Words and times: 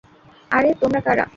আরে 0.51 0.69
তোমরা 0.81 0.99
কারা? 1.01 1.25